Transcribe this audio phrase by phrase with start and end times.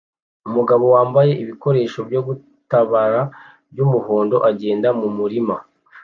[0.47, 3.21] Umugabo wambaye ibikoresho byo gutabara
[3.71, 5.55] byumuhondo agenda mumurima